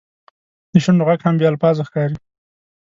[0.71, 2.17] د شونډو ږغ هم بې الفاظو ښکاري.